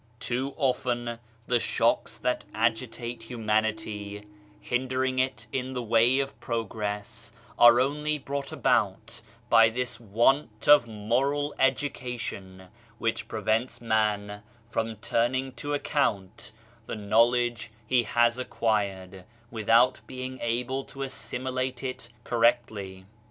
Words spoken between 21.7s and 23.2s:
it correctly.